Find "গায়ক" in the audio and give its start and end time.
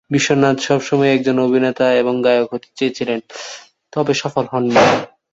2.23-2.47